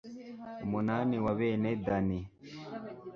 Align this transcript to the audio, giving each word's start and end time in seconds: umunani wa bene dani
umunani 0.65 1.15
wa 1.25 1.33
bene 1.39 1.69
dani 1.85 2.19